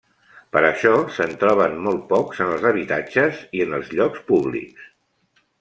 [0.55, 4.93] Per això, se'n troben molt pocs en els habitatges i en els llocs públics.